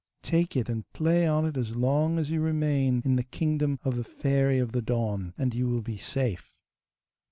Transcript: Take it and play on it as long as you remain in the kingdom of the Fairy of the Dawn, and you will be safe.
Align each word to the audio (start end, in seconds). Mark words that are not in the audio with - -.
Take 0.23 0.55
it 0.57 0.67
and 0.67 0.91
play 0.93 1.27
on 1.27 1.45
it 1.45 1.55
as 1.57 1.75
long 1.75 2.17
as 2.17 2.31
you 2.31 2.41
remain 2.41 3.03
in 3.05 3.17
the 3.17 3.23
kingdom 3.23 3.79
of 3.83 3.97
the 3.97 4.03
Fairy 4.03 4.57
of 4.57 4.71
the 4.71 4.81
Dawn, 4.81 5.35
and 5.37 5.53
you 5.53 5.67
will 5.69 5.83
be 5.83 5.97
safe. 5.97 6.57